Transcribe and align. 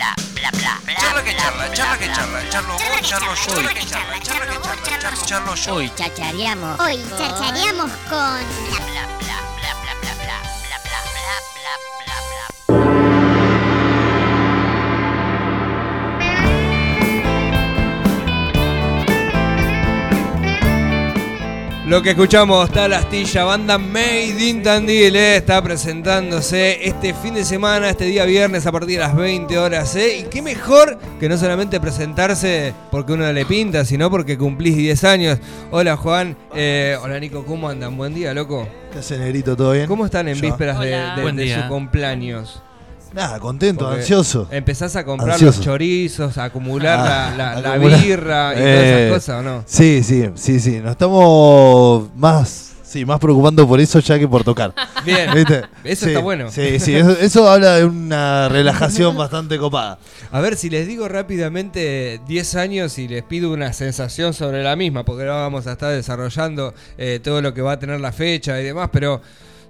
bla, 0.00 0.14
bla, 0.34 0.50
bla, 0.52 0.80
bla. 0.84 0.94
Charla 0.96 1.22
que 1.22 1.36
charla, 1.36 1.72
charla 1.72 1.98
que 1.98 2.06
charla, 2.12 2.48
charlo 2.50 2.72
vos, 2.72 3.02
charlo 3.02 3.34
yo, 3.34 3.52
charla 3.52 3.74
que 3.74 3.86
charla, 3.86 5.26
charlo 5.26 5.54
yo. 5.54 5.74
Hoy 5.74 5.92
chachareamos. 5.94 6.80
Hoy 6.80 6.98
chachareamos 7.18 7.90
con 8.08 8.89
Lo 21.90 22.00
que 22.02 22.10
escuchamos 22.10 22.68
está 22.68 22.86
la 22.86 22.98
astilla, 22.98 23.42
banda 23.42 23.76
Made 23.76 24.48
in 24.48 24.62
Tandil, 24.62 25.16
eh, 25.16 25.36
está 25.38 25.60
presentándose 25.60 26.86
este 26.86 27.12
fin 27.14 27.34
de 27.34 27.44
semana, 27.44 27.90
este 27.90 28.04
día 28.04 28.24
viernes 28.26 28.64
a 28.64 28.70
partir 28.70 28.90
de 29.00 29.00
las 29.04 29.16
20 29.16 29.58
horas. 29.58 29.96
eh, 29.96 30.18
Y 30.20 30.22
qué 30.30 30.40
mejor 30.40 30.96
que 31.18 31.28
no 31.28 31.36
solamente 31.36 31.80
presentarse 31.80 32.72
porque 32.92 33.14
uno 33.14 33.32
le 33.32 33.44
pinta, 33.44 33.84
sino 33.84 34.08
porque 34.08 34.38
cumplís 34.38 34.76
10 34.76 35.02
años. 35.02 35.38
Hola 35.72 35.96
Juan, 35.96 36.36
eh, 36.54 36.96
hola 37.02 37.18
Nico, 37.18 37.44
¿cómo 37.44 37.68
andan? 37.68 37.96
Buen 37.96 38.14
día, 38.14 38.32
loco. 38.34 38.68
¿Qué 38.92 39.00
hace, 39.00 39.18
negrito? 39.18 39.56
¿Todo 39.56 39.72
bien? 39.72 39.88
¿Cómo 39.88 40.04
están 40.04 40.28
en 40.28 40.40
vísperas 40.40 40.78
de, 40.78 40.90
de- 40.90 41.32
de 41.32 41.54
su 41.62 41.68
cumpleaños? 41.68 42.62
Nada, 43.12 43.38
contento, 43.40 43.84
Porque 43.86 44.00
ansioso. 44.00 44.46
¿Empezás 44.50 44.94
a 44.96 45.04
comprar 45.04 45.32
Ansioso. 45.32 45.58
los 45.58 45.64
chorizos, 45.64 46.38
a 46.38 46.44
acumular 46.44 46.98
Ah, 47.00 47.34
la, 47.36 47.54
la- 47.54 47.60
la 47.60 47.72
acumular. 47.74 48.00
birra 48.02 48.52
y 48.52 48.56
todas 48.58 48.68
Eh, 48.84 49.06
esas 49.06 49.14
cosas 49.18 49.40
o 49.40 49.42
no? 49.42 49.64
Sí, 49.66 50.02
sí, 50.04 50.30
sí, 50.36 50.60
sí. 50.60 50.78
Nos 50.78 50.92
estamos 50.92 52.08
más, 52.16 52.72
sí, 52.84 53.04
más 53.04 53.18
preocupando 53.18 53.66
por 53.66 53.80
eso 53.80 53.98
ya 54.00 54.18
que 54.18 54.28
por 54.28 54.44
tocar. 54.44 54.72
Bien, 55.04 55.32
¿Viste? 55.34 55.62
Eso 55.82 56.04
Sí, 56.04 56.10
está 56.12 56.20
bueno. 56.20 56.50
Sí, 56.50 56.78
sí, 56.78 56.94
eso, 56.94 57.10
eso 57.18 57.48
habla 57.50 57.76
de 57.76 57.84
una 57.84 58.48
relajación 58.48 59.16
bastante 59.16 59.58
copada. 59.58 59.98
A 60.30 60.40
ver, 60.40 60.56
si 60.56 60.70
les 60.70 60.86
digo 60.86 61.08
rápidamente 61.08 62.20
10 62.28 62.54
años 62.54 62.98
y 62.98 63.08
les 63.08 63.22
pido 63.24 63.52
una 63.52 63.72
sensación 63.72 64.34
sobre 64.34 64.62
la 64.62 64.76
misma, 64.76 65.04
porque 65.04 65.22
ahora 65.22 65.36
vamos 65.42 65.66
a 65.66 65.72
estar 65.72 65.92
desarrollando 65.92 66.74
eh, 66.98 67.18
todo 67.22 67.42
lo 67.42 67.52
que 67.54 67.62
va 67.62 67.72
a 67.72 67.78
tener 67.80 68.00
la 68.00 68.12
fecha 68.12 68.60
y 68.60 68.64
demás, 68.64 68.90
pero 68.92 69.20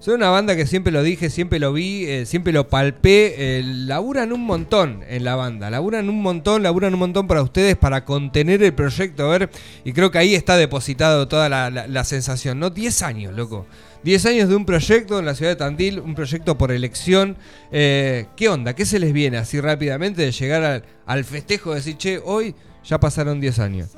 son 0.01 0.15
una 0.15 0.31
banda 0.31 0.57
que 0.57 0.67
siempre 0.67 0.91
lo 0.93 1.03
dije, 1.03 1.29
siempre 1.31 1.59
lo 1.59 1.73
vi, 1.73 2.07
eh, 2.07 2.27
siempre 2.27 2.53
lo 2.53 2.69
palpé, 2.69 3.35
eh, 3.59 3.63
laburan 3.63 4.33
un 4.33 4.45
montón 4.47 5.05
en 5.09 5.25
la 5.25 5.37
banda, 5.37 5.69
laburan 5.71 6.09
un 6.09 6.23
montón, 6.23 6.63
laburan 6.63 6.95
un 6.95 7.01
montón 7.01 7.29
para 7.29 7.43
ustedes, 7.43 7.77
para 7.77 8.05
contener 8.07 8.63
el 8.63 8.73
proyecto, 8.73 9.27
a 9.31 9.39
ver, 9.39 9.51
y 9.85 9.93
creo 9.93 10.11
que 10.11 10.17
ahí 10.19 10.35
está 10.35 10.57
depositado 10.57 11.29
toda 11.29 11.49
la, 11.51 11.69
la- 11.71 11.87
la 11.87 12.05
sensación, 12.05 12.59
¿no? 12.59 12.71
10 12.71 13.03
años, 13.03 13.35
loco. 13.37 13.67
10 14.03 14.25
años 14.25 14.49
de 14.49 14.57
un 14.57 14.65
proyecto 14.65 15.19
en 15.19 15.27
la 15.27 15.35
ciudad 15.35 15.51
de 15.53 15.57
Tandil, 15.57 16.01
un 16.01 16.15
proyecto 16.15 16.57
por 16.57 16.73
elección. 16.73 17.37
Eh, 17.71 18.25
¿Qué 18.35 18.49
onda? 18.49 18.75
¿Qué 18.75 18.87
se 18.87 18.99
les 18.99 19.13
viene 19.13 19.37
así 19.37 19.61
rápidamente 19.61 20.23
de 20.23 20.33
llegar 20.33 20.65
al, 20.65 20.85
al 21.05 21.25
festejo 21.25 21.71
de 21.71 21.77
decir, 21.77 21.99
che, 21.99 22.19
hoy 22.25 22.55
ya 22.83 22.99
pasaron 22.99 23.39
10 23.39 23.59
años? 23.59 23.91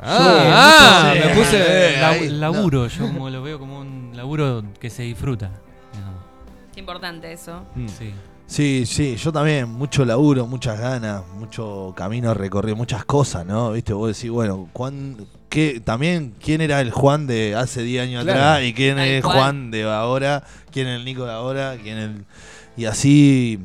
Ah, 0.00 1.08
ah, 1.10 1.14
mucho- 1.14 1.28
me 1.28 1.34
puse 1.34 1.56
Eh, 2.26 2.30
laburo, 2.30 2.86
yo 2.86 3.06
como 3.08 3.30
lo 3.30 3.42
veo 3.42 3.58
como 3.58 3.80
un 3.80 3.97
laburo 4.18 4.62
que 4.78 4.90
se 4.90 5.02
disfruta. 5.04 5.50
digamos. 5.94 6.20
Qué 6.74 6.80
importante 6.80 7.32
eso. 7.32 7.64
Mm. 7.74 7.88
Sí. 7.88 8.12
Sí, 8.46 8.84
sí, 8.86 9.16
yo 9.16 9.30
también, 9.30 9.68
mucho 9.68 10.06
laburo, 10.06 10.46
muchas 10.46 10.80
ganas, 10.80 11.22
mucho 11.38 11.92
camino 11.94 12.32
recorrido, 12.32 12.76
muchas 12.76 13.04
cosas, 13.04 13.44
¿no? 13.44 13.72
Viste, 13.72 13.92
vos 13.92 14.16
decís, 14.16 14.30
bueno, 14.30 14.70
¿cuán, 14.72 15.18
qué, 15.50 15.80
también 15.84 16.32
quién 16.42 16.62
era 16.62 16.80
el 16.80 16.90
Juan 16.90 17.26
de 17.26 17.54
hace 17.54 17.82
10 17.82 18.04
años 18.04 18.24
Claro. 18.24 18.40
atrás 18.40 18.64
y 18.64 18.72
quién 18.72 18.98
es. 18.98 19.22
Juan 19.22 19.70
de 19.70 19.84
ahora, 19.84 20.44
quién 20.72 20.86
es 20.88 20.98
el 20.98 21.04
Nico 21.04 21.26
de 21.26 21.32
ahora, 21.32 21.76
quién 21.82 21.98
el... 21.98 22.24
Y 22.78 22.86
así, 22.86 23.58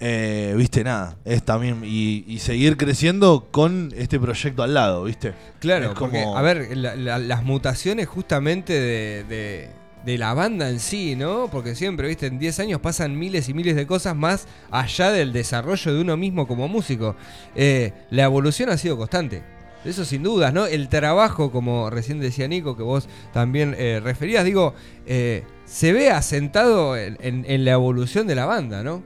eh, 0.00 0.54
viste, 0.56 0.82
nada, 0.82 1.16
es 1.26 1.42
también, 1.42 1.82
y, 1.84 2.24
y 2.26 2.38
seguir 2.38 2.78
creciendo 2.78 3.48
con 3.50 3.92
este 3.94 4.18
proyecto 4.18 4.62
al 4.62 4.72
lado, 4.72 5.04
viste. 5.04 5.34
Claro, 5.60 5.90
Es 5.92 5.98
porque, 5.98 6.22
como- 6.22 6.38
a 6.38 6.40
ver, 6.40 6.74
la- 6.74 6.96
la- 6.96 7.18
las 7.18 7.42
mutaciones 7.44 8.08
justamente 8.08 8.72
de, 8.72 9.24
de- 9.24 9.70
de 10.04 10.18
la 10.18 10.34
banda 10.34 10.68
en 10.68 10.80
sí, 10.80 11.14
¿no? 11.16 11.48
Porque 11.50 11.74
siempre, 11.74 12.08
viste, 12.08 12.26
en 12.26 12.38
10 12.38 12.60
años 12.60 12.80
pasan 12.80 13.18
miles 13.18 13.48
y 13.48 13.54
miles 13.54 13.76
de 13.76 13.86
cosas 13.86 14.16
más 14.16 14.46
allá 14.70 15.10
del 15.12 15.32
desarrollo 15.32 15.94
de 15.94 16.00
uno 16.00 16.16
mismo 16.16 16.46
como 16.48 16.66
músico. 16.68 17.14
Eh, 17.54 17.92
la 18.10 18.24
evolución 18.24 18.68
ha 18.70 18.76
sido 18.76 18.96
constante. 18.96 19.42
Eso 19.84 20.04
sin 20.04 20.22
dudas, 20.22 20.52
¿no? 20.54 20.66
El 20.66 20.88
trabajo, 20.88 21.50
como 21.50 21.90
recién 21.90 22.20
decía 22.20 22.46
Nico, 22.46 22.76
que 22.76 22.84
vos 22.84 23.08
también 23.32 23.74
eh, 23.78 24.00
referías, 24.02 24.44
digo, 24.44 24.74
eh, 25.06 25.42
se 25.64 25.92
ve 25.92 26.10
asentado 26.10 26.96
en, 26.96 27.16
en- 27.20 27.64
la 27.64 27.72
evolución 27.72 28.26
de 28.28 28.36
la 28.36 28.46
banda, 28.46 28.82
¿no? 28.84 29.02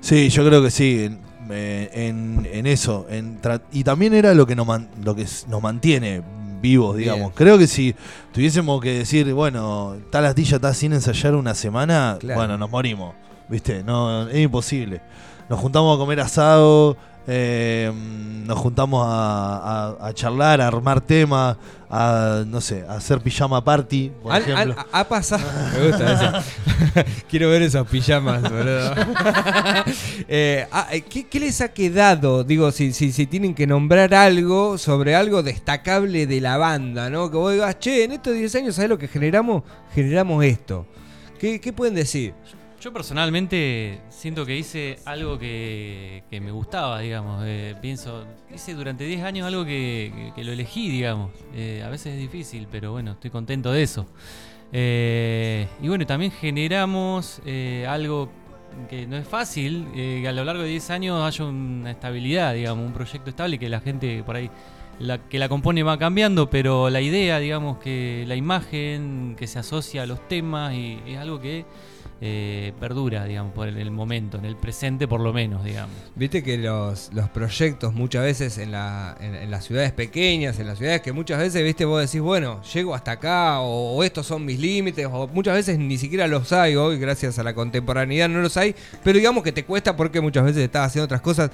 Sí, 0.00 0.28
yo 0.28 0.46
creo 0.46 0.62
que 0.62 0.70
sí, 0.70 1.10
en, 1.50 2.66
eso. 2.66 3.06
Y 3.72 3.84
también 3.84 4.12
era 4.14 4.34
lo 4.34 4.46
que, 4.46 4.54
lo 4.54 5.14
que 5.16 5.26
nos 5.48 5.62
mantiene 5.62 6.22
vivos, 6.60 6.96
Bien. 6.96 7.14
digamos. 7.14 7.32
Creo 7.34 7.58
que 7.58 7.66
si 7.66 7.94
tuviésemos 8.32 8.80
que 8.80 8.98
decir, 8.98 9.32
bueno, 9.32 9.96
tal 10.10 10.26
astilla 10.26 10.56
está 10.56 10.74
sin 10.74 10.92
ensayar 10.92 11.34
una 11.34 11.54
semana, 11.54 12.16
Claro. 12.20 12.38
bueno, 12.40 12.58
nos 12.58 12.70
morimos. 12.70 13.14
¿Viste? 13.48 13.82
No, 13.82 14.28
es 14.28 14.38
imposible. 14.38 15.00
Nos 15.48 15.58
juntamos 15.60 15.96
a 15.96 15.98
comer 15.98 16.20
asado, 16.20 16.96
eh, 17.26 17.90
nos 18.46 18.58
juntamos 18.58 19.04
a, 19.06 19.94
a- 20.00 20.08
a 20.08 20.12
charlar, 20.14 20.60
a 20.60 20.66
armar 20.66 21.00
temas, 21.00 21.56
a, 21.90 22.42
no 22.46 22.60
sé, 22.60 22.84
a 22.88 22.94
hacer 22.94 23.20
pijama 23.20 23.62
party, 23.64 24.10
por 24.22 24.34
ejemplo. 24.36 24.74
ha 24.92 25.04
pasado. 25.08 25.42
Me 25.78 25.88
gusta 25.88 26.12
eso. 26.12 27.02
Quiero 27.30 27.48
ver 27.50 27.62
esos 27.62 27.86
pijamas, 27.88 28.42
boludo. 28.42 28.92
Eh, 30.30 30.66
ah, 30.72 30.88
eh, 30.92 31.00
¿qué, 31.02 31.26
qué 31.26 31.40
les 31.40 31.60
ha 31.62 31.68
quedado? 31.68 32.44
Digo, 32.44 32.70
si, 32.70 32.92
si, 32.92 33.12
si 33.12 33.26
tienen 33.26 33.54
que 33.54 33.66
nombrar 33.66 34.12
algo 34.14 34.76
sobre 34.76 35.14
algo 35.16 35.42
destacable 35.42 36.26
de 36.26 36.40
la 36.42 36.58
banda, 36.58 37.08
¿no? 37.08 37.30
Que 37.30 37.36
vos 37.38 37.52
digas, 37.52 37.78
che, 37.78 38.04
en 38.04 38.12
estos 38.12 38.34
10 38.34 38.54
años, 38.56 38.74
¿sabes 38.74 38.90
lo 38.90 38.98
que 38.98 39.08
generamos? 39.08 39.62
Generamos 39.94 40.44
esto. 40.44 40.84
¿Qué, 41.38 41.60
qué 41.60 41.72
pueden 41.72 41.94
decir? 41.94 42.34
Yo 42.80 42.92
personalmente 42.92 44.02
siento 44.08 44.46
que 44.46 44.56
hice 44.56 45.00
algo 45.04 45.36
que, 45.36 46.22
me 46.30 46.52
gustaba, 46.52 47.00
digamos. 47.00 47.42
eh, 47.44 47.74
pienso, 47.82 48.24
hice 48.54 48.74
durante 48.74 49.04
10 49.04 49.24
años 49.24 49.46
algo 49.48 49.64
que, 49.64 50.32
lo 50.36 50.52
elegí, 50.52 50.88
digamos. 50.88 51.32
Eh, 51.54 51.82
a 51.84 51.88
veces 51.88 52.14
es 52.14 52.20
difícil, 52.20 52.68
pero 52.70 52.92
bueno, 52.92 53.12
estoy 53.12 53.30
contento 53.30 53.72
de 53.72 53.82
eso. 53.82 54.06
Eh, 54.72 55.66
y 55.82 55.88
bueno, 55.88 56.06
también 56.06 56.30
generamos 56.30 57.40
eh, 57.44 57.84
algo 57.88 58.30
que 58.88 59.08
no 59.08 59.16
es 59.16 59.26
fácil, 59.26 59.88
que 59.92 60.28
a 60.28 60.32
lo 60.32 60.44
largo 60.44 60.62
de 60.62 60.68
10 60.68 60.90
años 60.90 61.20
haya 61.20 61.46
una 61.46 61.90
estabilidad, 61.90 62.54
digamos, 62.54 62.86
un 62.86 62.92
proyecto 62.92 63.30
estable 63.30 63.58
que 63.58 63.68
la 63.68 63.80
gente 63.80 64.22
por 64.22 64.36
ahí 64.36 64.50
la 65.00 65.18
que 65.18 65.38
la 65.38 65.48
compone 65.48 65.82
va 65.82 65.98
cambiando, 65.98 66.50
pero 66.50 66.90
la 66.90 67.00
idea, 67.00 67.38
digamos, 67.38 67.78
que 67.78 68.24
la 68.26 68.36
imagen 68.36 69.36
que 69.36 69.46
se 69.46 69.58
asocia 69.58 70.02
a 70.02 70.06
los 70.06 70.26
temas 70.28 70.74
y 70.74 71.00
es 71.06 71.18
algo 71.18 71.40
que 71.40 71.64
eh, 72.20 72.72
perdura, 72.80 73.24
digamos, 73.24 73.52
por 73.52 73.68
el, 73.68 73.90
momento, 73.90 74.38
en 74.38 74.44
el 74.44 74.56
presente 74.56 75.06
por 75.06 75.20
lo 75.20 75.32
menos, 75.32 75.64
digamos. 75.64 75.94
Viste 76.16 76.42
que 76.42 76.58
los, 76.58 77.10
los 77.12 77.28
proyectos 77.28 77.94
muchas 77.94 78.24
veces 78.24 78.58
en, 78.58 78.72
la, 78.72 79.16
en 79.20 79.50
las 79.50 79.64
ciudades 79.64 79.92
pequeñas, 79.92 80.58
en 80.58 80.66
las 80.66 80.78
ciudades 80.78 81.00
que 81.00 81.12
muchas 81.12 81.38
veces, 81.38 81.62
viste, 81.62 81.84
vos 81.84 82.00
decís, 82.00 82.20
bueno, 82.20 82.60
llego 82.62 82.94
hasta 82.94 83.12
acá, 83.12 83.60
o, 83.60 83.94
o 83.94 84.02
estos 84.02 84.26
son 84.26 84.44
mis 84.44 84.58
límites, 84.58 85.06
o 85.10 85.28
muchas 85.28 85.54
veces 85.54 85.78
ni 85.78 85.96
siquiera 85.96 86.26
los 86.26 86.52
hay 86.52 86.76
hoy, 86.76 86.98
gracias 86.98 87.38
a 87.38 87.42
la 87.42 87.54
contemporaneidad 87.54 88.28
no 88.28 88.40
los 88.40 88.56
hay, 88.56 88.74
pero 89.04 89.18
digamos 89.18 89.44
que 89.44 89.52
te 89.52 89.64
cuesta 89.64 89.96
porque 89.96 90.20
muchas 90.20 90.44
veces 90.44 90.62
estás 90.62 90.88
haciendo 90.88 91.04
otras 91.04 91.20
cosas. 91.20 91.50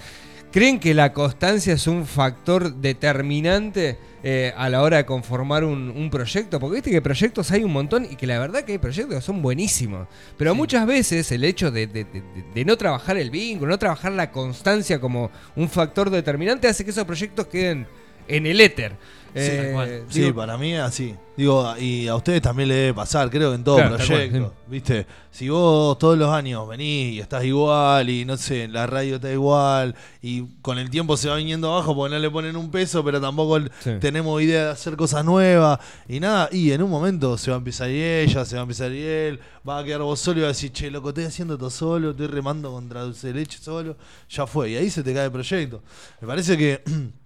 ¿Creen 0.50 0.78
que 0.78 0.94
la 0.94 1.12
constancia 1.12 1.74
es 1.74 1.86
un 1.88 2.06
factor 2.06 2.76
determinante 2.76 3.98
eh, 4.24 4.52
a 4.56 4.68
la 4.70 4.82
hora 4.82 4.96
de 4.96 5.04
conformar 5.06 5.64
un, 5.64 5.90
un 5.90 6.08
proyecto? 6.10 6.58
Porque 6.58 6.76
viste 6.76 6.90
que 6.90 7.02
proyectos 7.02 7.50
hay 7.52 7.62
un 7.62 7.72
montón 7.72 8.06
y 8.10 8.16
que 8.16 8.26
la 8.26 8.38
verdad 8.38 8.64
que 8.64 8.72
hay 8.72 8.78
proyectos 8.78 9.14
que 9.16 9.20
son 9.20 9.42
buenísimos. 9.42 10.08
Pero 10.38 10.52
Sí. 10.52 10.56
muchas 10.56 10.86
veces 10.86 11.30
el 11.30 11.44
hecho 11.44 11.70
de, 11.70 11.86
de- 11.86 12.04
de- 12.04 12.22
de 12.54 12.64
no 12.64 12.76
trabajar 12.76 13.16
el 13.18 13.30
vínculo, 13.30 13.70
no 13.70 13.78
trabajar 13.78 14.12
la 14.12 14.30
constancia 14.30 14.98
como 15.00 15.30
un 15.54 15.68
factor 15.68 16.08
determinante 16.10 16.66
hace 16.66 16.84
que 16.84 16.90
esos 16.90 17.04
proyectos 17.04 17.46
queden 17.48 17.86
en 18.28 18.46
el 18.46 18.60
éter. 18.60 18.96
Eh. 19.36 20.04
Sí, 20.10 20.20
digo, 20.20 20.36
para 20.36 20.56
mí 20.56 20.76
así. 20.76 21.16
Digo, 21.36 21.74
y 21.76 22.06
a 22.06 22.14
ustedes 22.14 22.40
también 22.40 22.68
le 22.68 22.76
debe 22.76 22.94
pasar, 22.94 23.28
creo 23.30 23.50
que 23.50 23.56
en 23.56 23.64
todo 23.64 23.76
Claro, 23.78 23.96
cual, 23.96 24.06
proyecto. 24.06 24.54
¿Viste? 24.68 25.06
Si 25.32 25.48
vos 25.48 25.98
todos 25.98 26.16
los 26.16 26.30
años 26.30 26.68
venís 26.68 27.14
y 27.14 27.18
estás 27.20 27.42
igual, 27.42 28.08
y 28.08 28.24
no 28.24 28.36
sé, 28.36 28.68
la 28.68 28.86
radio 28.86 29.16
está 29.16 29.32
igual, 29.32 29.96
y 30.22 30.42
con 30.62 30.78
el 30.78 30.88
tiempo 30.88 31.16
se 31.16 31.28
va 31.28 31.34
viniendo 31.34 31.72
abajo 31.72 31.96
porque 31.96 32.14
no 32.14 32.20
le 32.20 32.30
ponen 32.30 32.56
un 32.56 32.70
peso, 32.70 33.04
pero 33.04 33.20
tampoco 33.20 33.58
Sí. 33.80 33.90
tenemos 34.00 34.40
idea 34.40 34.66
de 34.66 34.70
hacer 34.70 34.94
cosas 34.94 35.24
nuevas, 35.24 35.80
y 36.08 36.20
nada, 36.20 36.48
y 36.52 36.70
en 36.70 36.80
un 36.84 36.90
momento 36.90 37.36
se 37.36 37.50
va 37.50 37.56
a 37.56 37.58
empezar 37.58 37.90
y 37.90 38.00
ella, 38.00 38.44
se 38.44 38.54
va 38.54 38.60
a 38.60 38.62
empezar 38.62 38.92
y 38.92 39.02
él, 39.02 39.40
va 39.68 39.80
a 39.80 39.84
quedar 39.84 40.02
vos 40.02 40.20
solo 40.20 40.38
y 40.38 40.42
va 40.42 40.46
a 40.46 40.52
decir, 40.52 40.70
che, 40.70 40.88
loco, 40.92 41.08
estoy 41.08 41.24
haciendo 41.24 41.58
todo 41.58 41.70
solo, 41.70 42.10
estoy 42.12 42.28
remando 42.28 42.70
contra 42.70 43.02
dulce 43.02 43.26
de 43.32 43.34
leche 43.34 43.58
solo, 43.60 43.96
ya 44.30 44.46
fue, 44.46 44.70
y 44.70 44.76
ahí 44.76 44.88
se 44.90 45.02
te 45.02 45.12
cae 45.12 45.24
el 45.24 45.32
proyecto. 45.32 45.82
Me 46.20 46.28
parece 46.28 46.56
que. 46.56 46.80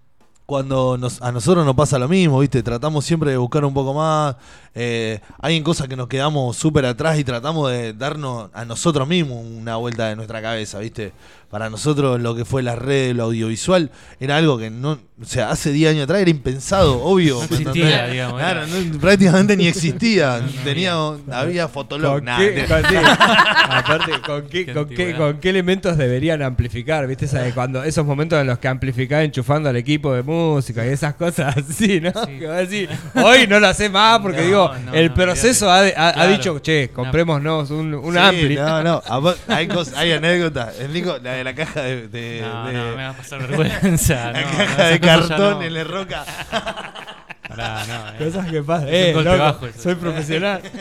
cuando 0.49 0.97
nos- 0.97 1.21
a 1.21 1.31
nosotros 1.31 1.63
nos 1.63 1.75
pasa 1.75 1.99
lo 1.99 2.07
mismo, 2.07 2.39
¿viste? 2.39 2.63
Tratamos 2.63 3.05
siempre 3.05 3.29
de 3.29 3.37
buscar 3.37 3.63
un 3.63 3.73
poco 3.73 3.93
más. 3.93 4.35
eh, 4.75 5.19
hay 5.39 5.57
en 5.57 5.63
cosas 5.63 5.87
que 5.87 5.95
nos 5.95 6.07
quedamos 6.07 6.55
súper 6.57 6.85
atrás 6.85 7.17
y 7.19 7.23
tratamos 7.23 7.71
de 7.71 7.93
darnos 7.93 8.49
a 8.53 8.65
nosotros 8.65 9.07
mismos 9.07 9.43
una 9.45 9.75
vuelta 9.75 10.07
de 10.07 10.15
nuestra 10.15 10.41
cabeza, 10.41 10.79
¿viste? 10.79 11.11
Para 11.49 11.69
nosotros 11.71 12.21
lo 12.21 12.35
que 12.35 12.45
fue 12.45 12.61
la 12.61 12.75
red, 12.75 13.15
lo 13.15 13.23
audiovisual, 13.23 13.89
era 14.19 14.37
algo 14.37 14.57
que 14.59 14.69
no. 14.69 14.99
O 15.21 15.25
sea, 15.25 15.49
hace 15.49 15.71
10 15.73 15.91
años 15.91 16.03
atrás 16.05 16.21
era 16.21 16.29
impensado, 16.29 17.01
obvio. 17.03 17.35
No 17.35 17.39
¿me 17.39 17.45
existía, 17.57 18.07
digamos, 18.07 18.39
Claro, 18.39 18.67
no- 18.67 18.99
prácticamente 18.99 19.57
ni 19.57 19.67
existía. 19.67 20.41
Tenía, 20.63 20.93
había 21.31 21.67
fotolog, 21.67 22.15
¿Con 22.17 22.25
nada, 22.25 22.39
qué, 22.39 22.51
de- 22.51 22.65
con- 22.65 22.81
sí. 22.85 22.95
Aparte, 23.69 24.11
¿con 24.25 24.41
qué, 24.47 24.65
Qué 24.67 24.73
con, 24.73 24.87
qué, 24.89 25.15
con 25.15 25.39
qué 25.39 25.49
elementos 25.49 25.97
deberían 25.97 26.41
amplificar? 26.41 27.07
¿Viste? 27.07 27.25
Esa 27.25 27.41
de 27.41 27.51
cuando, 27.53 27.83
esos 27.83 28.05
momentos 28.05 28.39
en 28.39 28.47
los 28.47 28.59
que 28.59 28.67
amplificás 28.67 29.23
enchufando 29.23 29.69
al 29.69 29.75
equipo 29.75 30.13
de 30.13 30.23
música 30.23 30.85
y 30.85 30.89
esas 30.89 31.15
cosas 31.15 31.57
así, 31.57 31.99
¿no? 31.99 32.11
Sí. 32.25 32.39
Que 32.39 32.47
vas 32.47 32.57
a 32.57 32.61
decir, 32.61 32.89
hoy 33.15 33.47
no 33.47 33.59
lo 33.59 33.67
hace 33.67 33.89
más 33.89 34.19
porque 34.19 34.37
No, 34.41 34.45
digo, 34.45 34.71
no, 34.85 34.93
el 34.93 35.09
no, 35.09 35.15
proceso 35.15 35.69
ha, 35.71 35.81
de- 35.81 35.93
ha- 35.97 36.27
dicho, 36.27 36.59
che, 36.59 36.89
comprémonos 36.93 37.71
un, 37.71 37.93
un 37.95 38.13
Sí, 38.13 38.19
ampli. 38.19 38.55
No, 38.55 38.83
no. 38.83 39.01
Hay, 39.47 39.67
cosas, 39.67 39.95
hay 39.97 40.11
anécdotas. 40.13 40.79
El 40.79 40.93
Nico, 40.93 41.17
la 41.21 41.38
de 41.39 41.43
la 41.43 41.55
caja 41.55 41.81
de. 41.81 42.07
de- 42.07 42.41
No, 42.41 42.67
de- 42.67 42.73
no, 42.73 42.85
me 42.95 43.03
va 43.03 43.09
a 43.09 43.13
pasar 43.17 43.39
vergüenza. 43.47 44.31
la 44.31 44.41
no, 44.41 44.47
caja 44.57 44.77
no, 44.77 44.83
de 44.83 44.95
esas 44.95 44.99
cosas 44.99 45.01
ya 45.01 45.27
cartón 45.29 45.59
no. 45.59 45.61
en 45.63 45.73
la 45.73 45.83
roca. 45.83 46.25
Pará, 47.49 47.85
no, 47.87 48.09
eh. 48.09 48.25
Cosas 48.29 48.47
que 48.51 48.61
pasan. 48.61 48.87
Eh, 48.89 49.11
golpe 49.13 49.29
loco, 49.31 49.43
bajo 49.43 49.67
eso. 49.67 49.81
soy 49.81 49.95
profesional. 49.95 50.61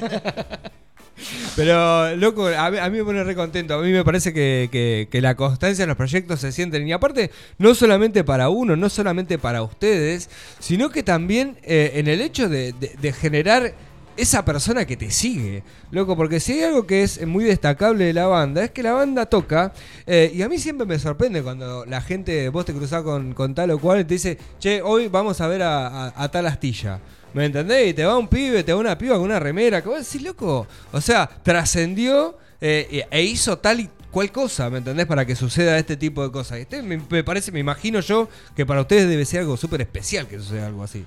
Pero, 1.57 2.15
loco, 2.15 2.47
a 2.47 2.71
mí, 2.71 2.79
a 2.79 2.89
mí 2.89 2.99
me 2.99 3.05
pone 3.05 3.25
re 3.25 3.35
contento. 3.35 3.75
A 3.75 3.83
mí 3.83 3.91
me 3.91 4.05
parece 4.05 4.33
que, 4.33 4.69
que- 4.71 5.09
que 5.11 5.21
la 5.21 5.35
constancia 5.35 5.83
en 5.83 5.89
los 5.89 5.97
proyectos 5.97 6.41
se 6.41 6.53
sienten. 6.53 6.87
Y 6.87 6.93
aparte, 6.93 7.33
no 7.59 7.75
solamente 7.75 8.23
para 8.23 8.49
uno, 8.51 8.77
no 8.77 8.89
solamente 8.89 9.37
para 9.39 9.63
ustedes, 9.63 10.31
sino 10.61 10.91
que 10.91 11.03
también 11.03 11.57
eh, 11.65 11.93
en 11.95 12.07
el 12.07 12.21
hecho 12.21 12.49
de, 12.49 12.73
de- 12.73 12.95
de 13.01 13.13
generar 13.13 13.73
esa 14.19 14.45
persona 14.45 14.85
que 14.85 14.97
te 14.97 15.11
sigue. 15.11 15.63
Loco, 15.91 16.17
porque 16.17 16.41
si 16.41 16.55
hay 16.55 16.65
algo 16.65 16.87
que 16.87 17.03
es 17.03 17.25
muy 17.27 17.45
destacable 17.45 18.05
de 18.05 18.13
la 18.13 18.27
banda, 18.27 18.65
es 18.65 18.71
que 18.73 18.83
la 18.83 18.93
banda 18.93 19.27
toca. 19.27 19.73
eh, 20.07 20.31
y 20.35 20.43
a 20.43 20.49
mí 20.49 20.59
siempre 20.59 20.87
me 20.87 20.99
sorprende 20.99 21.43
cuando 21.43 21.87
la 21.87 22.01
gente, 22.01 22.49
vos 22.49 22.65
te 22.65 22.75
cruzás 22.75 23.03
con, 23.03 23.33
con 23.33 23.55
tal 23.55 23.71
o 23.71 23.79
cual 23.79 24.01
y 24.01 24.05
te 24.05 24.15
dice, 24.15 24.39
che, 24.59 24.83
hoy 24.83 25.09
vamos 25.09 25.41
a 25.41 25.47
ver 25.47 25.63
a, 25.63 26.29
tal 26.33 26.47
astilla. 26.47 27.01
¿Me 27.33 27.45
entendés? 27.45 27.89
Y 27.89 27.95
te 27.95 28.05
va 28.05 28.19
un 28.19 28.29
pibe, 28.29 28.65
te 28.65 28.73
va 28.73 28.81
una 28.81 28.99
piba 28.99 29.15
con 29.15 29.25
una 29.25 29.39
remera. 29.39 29.83
que 29.83 29.89
vos 29.89 30.05
decís, 30.05 30.23
loco? 30.27 30.67
O 30.93 31.01
sea, 31.01 31.29
trascendió 31.43 32.37
eh, 32.61 33.07
e 33.11 33.23
hizo 33.23 33.59
tal 33.59 33.81
y 33.81 33.91
cual 34.11 34.33
cosa, 34.33 34.71
¿me 34.71 34.79
entendés? 34.79 35.07
Para 35.07 35.25
que 35.25 35.37
suceda 35.37 35.79
este 35.79 35.97
tipo 35.97 36.25
de 36.25 36.33
cosas. 36.33 36.59
Este 36.59 36.83
me, 36.83 37.01
me 37.09 37.23
parece, 37.23 37.53
me 37.53 37.61
imagino 37.61 38.01
yo, 38.01 38.29
que 38.57 38.67
para 38.67 38.81
ustedes 38.81 39.09
debe 39.09 39.25
ser 39.25 39.41
algo 39.41 39.57
súper 39.57 39.83
especial 39.83 40.27
que 40.27 40.39
suceda 40.39 40.67
algo 40.67 40.83
así. 40.83 41.05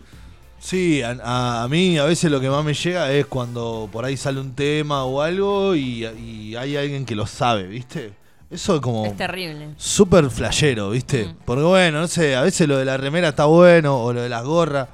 Sí, 0.62 1.02
a, 1.02 1.18
a- 1.24 1.64
a 1.64 1.68
mí 1.68 1.98
a 1.98 2.06
veces 2.06 2.30
lo 2.32 2.40
que 2.40 2.50
más 2.50 2.64
me 2.64 2.74
llega 2.74 3.12
es 3.12 3.26
cuando 3.26 3.90
por 3.92 4.06
ahí 4.06 4.16
sale 4.16 4.40
un 4.40 4.54
tema 4.54 5.04
o 5.06 5.22
algo 5.22 5.76
y, 5.76 6.06
y 6.06 6.56
hay 6.56 6.78
alguien 6.78 7.04
que 7.06 7.16
lo 7.16 7.26
sabe, 7.26 7.64
¿viste? 7.68 8.14
Eso 8.50 8.76
es 8.76 8.82
como 8.82 9.06
Es 9.06 9.18
terrible. 9.18 9.70
súper 9.78 10.30
flashero, 10.30 10.92
¿viste? 10.92 11.26
Mm. 11.26 11.36
Porque 11.46 11.64
bueno, 11.64 12.02
no 12.02 12.08
sé, 12.08 12.36
a 12.36 12.42
veces 12.42 12.68
lo 12.68 12.78
de 12.78 12.86
la 12.86 12.98
remera 12.98 13.30
está 13.30 13.46
bueno 13.46 13.98
o 14.04 14.14
lo 14.14 14.22
de 14.22 14.30
las 14.30 14.44
gorras. 14.44 14.88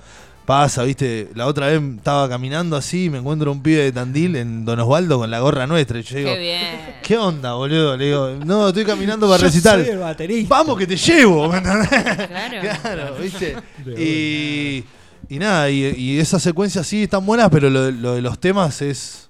Pasa, 0.45 0.83
¿viste? 0.83 1.27
La 1.35 1.45
otra 1.45 1.67
vez 1.67 1.81
estaba 1.97 2.29
caminando 2.29 2.77
así 2.77 3.05
y 3.05 3.09
me 3.09 3.17
encuentro 3.17 3.51
un 3.51 3.61
pibe 3.61 3.83
de 3.83 3.91
Tandil 3.91 4.37
en 4.37 4.63
Don 4.63 4.79
Osvaldo 4.79 5.17
con 5.17 5.29
la 5.29 5.41
gorra 5.41 5.67
nuestra. 5.67 5.99
Y 5.99 6.03
yo 6.03 6.17
digo, 6.19 6.29
Qué 6.33 6.39
bien. 6.39 6.95
¿qué 7.03 7.17
onda, 7.17 7.55
boludo? 7.55 7.97
Le 7.97 8.05
digo, 8.05 8.29
no, 8.45 8.69
estoy 8.69 8.85
caminando 8.85 9.27
para 9.27 9.39
Yo 9.41 9.45
recitar. 9.47 9.77
soy 9.81 9.89
el 9.89 9.97
baterista. 9.99 10.55
Vamos 10.55 10.77
que 10.77 10.87
te 10.87 10.95
llevo, 10.95 11.49
¿me 11.49 11.57
entendés? 11.57 11.89
Claro. 11.89 12.61
Claro, 12.81 13.15
¿viste? 13.21 13.57
Y, 13.97 14.85
y 15.29 15.39
nada, 15.39 15.69
y, 15.69 15.85
y 15.95 16.19
esas 16.19 16.41
secuencias 16.44 16.85
sí 16.88 17.03
están 17.03 17.25
buenas, 17.25 17.50
pero 17.50 17.69
lo, 17.69 17.83
de- 17.83 17.91
lo 17.91 18.15
de 18.15 18.21
los 18.21 18.39
temas 18.39 18.81
es. 18.81 19.24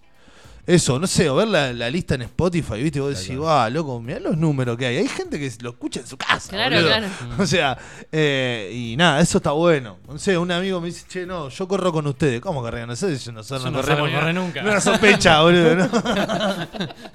Eso, 0.66 1.00
no 1.00 1.08
sé, 1.08 1.30
o 1.30 1.36
ver 1.36 1.48
la, 1.48 1.72
la 1.72 1.90
lista 1.90 2.16
en 2.16 2.24
Spotify, 2.24 2.84
¿viste? 2.84 3.00
Y 3.00 3.02
vos 3.02 3.18
decís, 3.18 3.38
ah, 3.46 3.70
loco, 3.70 4.02
mirá 4.02 4.20
los 4.20 4.36
números 4.36 4.76
que 4.78 4.86
hay. 4.86 4.98
Hay 4.98 5.08
gente 5.08 5.40
que 5.40 5.50
lo 5.62 5.70
escucha 5.70 6.02
en 6.02 6.08
su 6.08 6.18
casa. 6.18 6.50
Claro, 6.50 6.76
boludo. 6.76 6.90
claro. 6.90 7.08
O 7.40 7.46
sea, 7.48 7.78
eh, 8.12 8.70
y 8.76 8.98
nada, 8.98 9.22
eso 9.22 9.38
está 9.38 9.52
bueno. 9.52 9.96
No 10.06 10.20
sé, 10.20 10.38
un 10.38 10.52
amigo 10.52 10.82
me 10.82 10.88
dice, 10.88 11.06
che, 11.08 11.26
no, 11.26 11.48
yo 11.48 11.70
corro 11.70 11.94
con 11.94 12.06
ustedes. 12.08 12.42
¿Cómo 12.42 12.62
corren? 12.62 12.86
No 12.86 12.98
sé, 12.98 13.16
Yo 13.18 13.32
no 13.32 13.40
no 13.44 13.48
corremos. 13.48 13.86
salgo 13.86 14.06
a 14.08 14.12
correr 14.12 14.36
ni- 14.36 14.42
nunca. 14.42 14.62
ni 14.62 14.70
una 14.70 14.82
sospecha, 14.82 15.42
boludo, 15.42 15.76
¿no? 15.78 15.90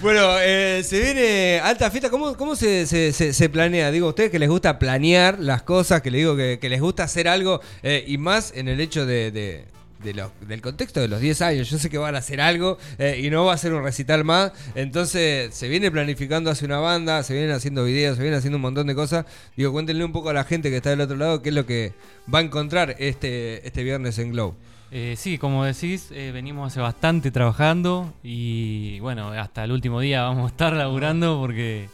Bueno. 0.00 0.38
Eh, 0.40 0.82
se 0.84 1.00
viene 1.00 1.60
alta 1.62 1.90
fiesta. 1.90 2.10
¿Cómo, 2.10 2.36
cómo 2.36 2.56
se, 2.56 2.86
se- 2.86 3.12
se- 3.12 3.32
planea? 3.48 3.90
Digo, 3.90 4.06
a 4.06 4.10
ustedes 4.10 4.30
que 4.30 4.38
les 4.38 4.48
gusta 4.48 4.78
planear 4.78 5.38
las 5.40 5.62
cosas, 5.62 6.02
que 6.02 6.10
les 6.10 6.20
digo 6.20 6.36
que, 6.36 6.58
les 6.68 6.80
gusta 6.80 7.04
hacer 7.04 7.28
algo, 7.28 7.60
eh, 7.82 8.04
y 8.06 8.18
más 8.18 8.52
en 8.54 8.68
el 8.68 8.80
hecho 8.80 9.06
de- 9.32 9.64
de 10.02 10.14
los- 10.14 10.30
del 10.46 10.60
contexto 10.60 11.00
de 11.00 11.08
los 11.08 11.20
10 11.20 11.40
años. 11.42 11.68
Yo 11.70 11.78
sé 11.78 11.88
que 11.90 11.98
van 11.98 12.14
a 12.14 12.18
hacer 12.18 12.40
algo 12.40 12.78
eh, 12.98 13.20
y 13.22 13.30
no 13.30 13.44
va 13.44 13.54
a 13.54 13.58
ser 13.58 13.72
un 13.74 13.82
recital 13.82 14.24
más. 14.24 14.52
Entonces, 14.74 15.54
se 15.54 15.68
viene 15.68 15.90
planificando 15.90 16.50
hace 16.50 16.64
una 16.64 16.78
banda, 16.78 17.22
se 17.22 17.34
vienen 17.34 17.52
haciendo 17.52 17.84
videos, 17.84 18.16
se 18.16 18.22
vienen 18.22 18.38
haciendo 18.38 18.56
un 18.56 18.62
montón 18.62 18.86
de 18.86 18.94
cosas. 18.94 19.26
Digo, 19.56 19.72
cuéntenle 19.72 20.04
un 20.04 20.12
poco 20.12 20.30
a 20.30 20.32
la 20.32 20.44
gente 20.44 20.70
que 20.70 20.76
está 20.76 20.90
del 20.90 21.00
otro 21.00 21.16
lado 21.16 21.42
qué 21.42 21.48
es 21.48 21.54
lo 21.54 21.66
que 21.66 21.92
va 22.32 22.38
a 22.40 22.42
encontrar 22.42 22.94
este, 22.98 23.66
este 23.66 23.82
viernes 23.82 24.18
en 24.18 24.32
Glow. 24.32 24.54
Eh, 24.92 25.14
sí, 25.18 25.36
como 25.38 25.64
decís, 25.64 26.08
eh, 26.12 26.30
venimos 26.32 26.72
hace 26.72 26.80
bastante 26.80 27.32
trabajando 27.32 28.14
y 28.22 29.00
bueno, 29.00 29.30
hasta 29.32 29.64
el 29.64 29.72
último 29.72 30.00
día 30.00 30.22
vamos 30.22 30.44
a 30.44 30.48
estar 30.52 30.72
laburando 30.74 31.38
porque 31.40 31.88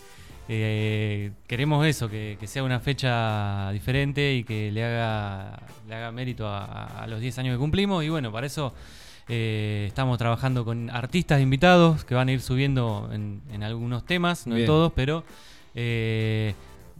eh, 0.54 1.32
queremos 1.46 1.86
eso, 1.86 2.08
que, 2.10 2.36
que 2.38 2.46
sea 2.46 2.62
una 2.62 2.78
fecha 2.80 3.70
diferente 3.72 4.34
y 4.34 4.44
que 4.44 4.70
le 4.70 4.84
haga, 4.84 5.58
le 5.88 5.94
haga 5.94 6.12
mérito 6.12 6.46
a, 6.46 6.84
a 7.02 7.06
los 7.06 7.20
10 7.20 7.38
años 7.38 7.54
que 7.54 7.58
cumplimos 7.58 8.04
y 8.04 8.08
bueno, 8.08 8.30
para 8.30 8.46
eso 8.46 8.74
eh, 9.28 9.84
estamos 9.88 10.18
trabajando 10.18 10.64
con 10.64 10.90
artistas 10.90 11.40
invitados 11.40 12.04
que 12.04 12.14
van 12.14 12.28
a 12.28 12.32
ir 12.32 12.40
subiendo 12.42 13.08
en, 13.12 13.40
en 13.52 13.62
algunos 13.62 14.04
temas, 14.04 14.46
no 14.46 14.54
Bien. 14.56 14.64
en 14.64 14.66
todos, 14.66 14.92
pero... 14.94 15.24
eh, 15.74 16.54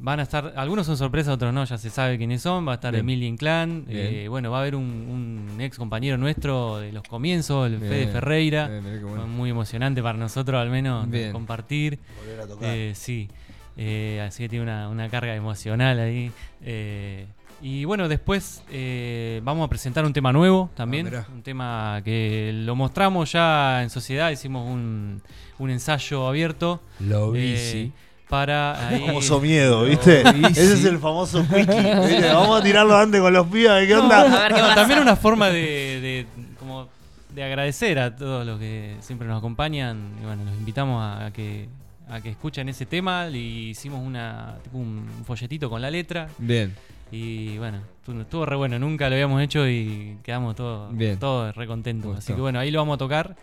Van 0.05 0.19
a 0.19 0.25
estar, 0.25 0.53
algunos 0.57 0.85
son 0.85 0.97
sorpresas, 0.97 1.35
otros 1.35 1.55
no, 1.55 1.65
ya 1.65 1.79
se 1.79 1.89
sabe 1.89 2.19
quiénes 2.19 2.43
son. 2.43 2.67
Va 2.67 2.73
a 2.73 2.75
estar 2.75 2.93
Bien. 2.93 3.05
Emilia 3.05 3.29
Inclán, 3.29 3.85
eh, 3.89 4.27
bueno, 4.29 4.51
va 4.51 4.59
a 4.59 4.61
haber 4.63 4.75
un, 4.75 5.47
un 5.55 5.61
ex 5.61 5.79
compañero 5.79 6.19
nuestro 6.19 6.79
de 6.81 6.91
los 6.91 7.05
comienzos, 7.05 7.69
el 7.69 7.79
Fede. 7.79 8.09
Ferreira. 8.09 8.69
Bueno. 8.83 9.29
Muy 9.29 9.51
emocionante 9.51 10.03
para 10.03 10.19
nosotros 10.19 10.61
al 10.61 10.71
menos 10.71 11.07
compartir. 11.31 12.01
Volver 12.19 12.41
a 12.41 12.47
tocar. 12.49 12.69
Eh, 12.75 12.93
sí, 12.97 13.29
Eh, 13.77 14.23
así 14.27 14.43
que 14.43 14.49
tiene 14.49 14.65
una, 14.65 14.89
una 14.89 15.09
carga 15.09 15.35
emocional 15.37 15.99
ahí. 16.01 16.31
Eh, 16.63 17.27
y 17.63 17.85
bueno, 17.85 18.09
después 18.09 18.65
eh, 18.73 19.41
vamos 19.45 19.65
a 19.65 19.69
presentar 19.69 20.05
un 20.05 20.13
tema 20.13 20.33
nuevo 20.33 20.69
también. 20.75 21.09
Ah, 21.15 21.25
un 21.33 21.43
tema 21.43 22.03
que 22.05 22.51
lo 22.53 22.75
mostramos 22.75 23.31
ya 23.31 23.85
en 23.85 23.89
sociedad, 23.89 24.31
hicimos 24.33 24.69
un, 24.69 25.23
un 25.61 25.71
ensayo 25.71 26.27
abierto. 26.27 26.81
Lo 26.99 27.31
vi, 27.31 27.53
eh, 27.53 27.57
sí. 27.57 27.93
Para 28.33 28.89
ahí. 28.89 29.05
Famoso 29.07 29.41
miedo, 29.43 29.85
¿viste? 29.85 30.23
Oh, 30.27 30.47
Ese 30.49 30.73
es 30.73 30.85
el 30.87 30.99
famoso 30.99 31.43
quickie. 31.43 31.65
¿viste? 32.09 32.33
Vamos 32.33 32.61
a 32.61 32.65
tirarlo 32.65 32.97
antes 32.97 33.21
con 33.21 33.31
los 33.31 33.47
pibes, 33.49 33.87
¿qué 33.87 33.95
onda? 33.95 34.21
A 34.23 34.25
ver 34.49 34.55
qué 34.55 34.61
No, 34.61 34.61
pasa. 34.69 34.75
también 34.75 35.01
una 35.01 35.17
forma 35.17 35.49
de, 35.51 36.01
de- 36.01 36.27
como 36.59 36.89
de 37.35 37.45
agradecer 37.45 37.99
a 37.99 38.17
todos 38.17 38.47
los 38.47 38.59
que 38.59 38.97
siempre 39.01 39.29
nos 39.29 39.37
acompañan 39.39 40.13
y 40.21 40.25
bueno 40.25 40.45
los 40.47 40.55
invitamos 40.55 41.03
a, 41.03 41.27
a 41.27 41.31
que 41.31 41.69
a 42.09 42.21
que 42.23 42.31
escuchen 42.31 42.69
ese 42.71 42.87
tema 42.87 43.27
le 43.27 43.39
hicimos 43.39 44.01
una 44.05 44.57
tipo 44.63 44.79
un 44.79 45.07
folletito 45.27 45.69
con 45.71 45.81
la 45.83 45.91
letra 45.91 46.29
Bien. 46.39 46.75
y 47.11 47.57
bueno 47.59 47.79
estuvo, 48.01 48.21
estuvo 48.21 48.47
re 48.47 48.57
bueno 48.57 48.79
nunca 48.79 49.09
lo 49.09 49.15
habíamos 49.15 49.41
hecho 49.43 49.67
y 49.69 50.19
quedamos 50.23 50.55
todos 50.57 50.95
Bien. 50.97 51.19
todos 51.19 51.55
re 51.57 51.67
contentos 51.67 52.19
así 52.19 52.33
que 52.35 52.41
bueno 52.41 52.59
ahí 52.59 52.71
lo 52.71 52.81
vamos 52.81 52.97
a 52.97 52.99
tocar 52.99 53.35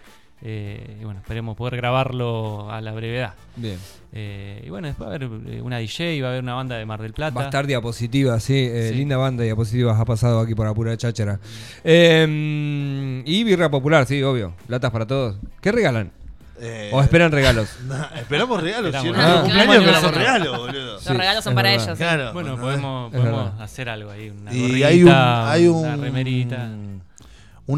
eh, 0.41 0.98
y 1.01 1.03
bueno 1.03 1.19
esperemos 1.19 1.58
poder 1.58 1.75
grabarlo 1.77 2.72
a 2.72 2.79
la 2.81 2.91
brevedad 2.93 3.34
Bien. 3.58 3.77
Eh, 4.13 4.63
y 4.65 4.69
bueno 4.69 4.88
después 4.88 5.08
va 5.10 5.12
a 5.13 5.15
haber 5.15 5.29
eh, 5.48 5.62
una 5.62 5.77
DJ 5.79 6.22
va 6.22 6.29
a 6.29 6.31
haber 6.31 6.43
una 6.43 6.53
banda 6.55 6.77
de 6.77 6.86
Mar 6.86 7.01
del 7.01 7.13
Plata 7.13 7.36
Va 7.36 7.41
a 7.41 7.46
estar 7.46 7.67
diapositiva, 7.67 8.39
sí, 8.39 8.55
eh, 8.55 8.89
Sí. 8.91 8.96
linda 8.96 9.17
banda 9.17 9.41
de 9.41 9.48
diapositivas 9.48 10.00
ha 10.00 10.05
pasado 10.05 10.39
aquí 10.39 10.55
por 10.55 10.65
la 10.65 10.74
pura 10.74 10.96
cháchara. 10.98 11.39
Eh, 11.84 13.22
y 13.25 13.43
birra 13.43 13.69
popular, 13.69 14.05
sí, 14.05 14.22
obvio. 14.24 14.53
Latas 14.67 14.91
para 14.91 15.05
todos. 15.05 15.38
¿Qué 15.62 15.72
regalan? 15.72 16.12
Eh, 16.62 16.89
¿O 16.91 17.01
esperan 17.01 17.31
regalos? 17.31 17.69
nah, 17.88 18.08
esperamos 18.17 18.62
regalos. 18.62 18.93
Si 19.01 19.08
nuestro 19.10 19.24
Ah, 19.38 19.41
cumpleaños, 19.43 19.75
claro. 19.75 19.91
esperamos 19.91 20.17
regalos, 20.17 20.58
boludo. 20.58 20.93
Los 20.93 21.03
Sí, 21.03 21.13
regalos 21.13 21.43
son 21.43 21.55
para 21.55 21.69
verdad. 21.69 21.86
ellos. 21.86 21.98
Claro. 21.98 22.34
Bueno, 22.34 22.50
¿no? 22.55 22.62
podemos, 22.62 23.12
podemos 23.12 23.60
hacer 23.62 23.89
algo 23.89 24.12
ahí. 24.12 24.29
Una 24.29 24.53
Y 24.53 24.62
gorrita, 24.67 24.88
hay 24.88 25.03
un, 25.03 25.10
hay 25.12 25.67
un, 25.67 25.77
una 25.77 25.96
remerita, 25.96 26.55
un 26.58 26.88